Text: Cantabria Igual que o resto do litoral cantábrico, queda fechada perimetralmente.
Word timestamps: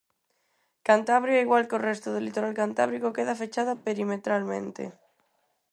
Cantabria 0.87 1.43
Igual 1.45 1.63
que 1.67 1.77
o 1.77 1.83
resto 1.89 2.07
do 2.11 2.23
litoral 2.27 2.53
cantábrico, 2.61 3.15
queda 3.17 3.39
fechada 3.41 3.73
perimetralmente. 3.85 4.83